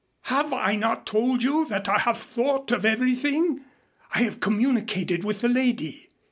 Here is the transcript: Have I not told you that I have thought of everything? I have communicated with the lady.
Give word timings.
Have 0.23 0.51
I 0.51 0.75
not 0.77 1.05
told 1.05 1.43
you 1.43 1.63
that 1.65 1.87
I 1.87 1.99
have 1.99 2.17
thought 2.17 2.71
of 2.71 2.85
everything? 2.85 3.61
I 4.15 4.23
have 4.23 4.39
communicated 4.39 5.23
with 5.23 5.41
the 5.41 5.47
lady. 5.47 6.09